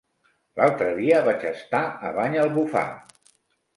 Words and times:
L'altre 0.59 0.87
dia 0.99 1.19
vaig 1.29 1.45
estar 1.51 1.83
a 2.09 2.13
Banyalbufar. 2.19 2.87